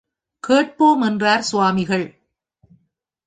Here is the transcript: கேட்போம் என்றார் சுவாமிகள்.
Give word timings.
கேட்போம் 0.43 1.01
என்றார் 1.01 1.41
சுவாமிகள். 1.41 2.05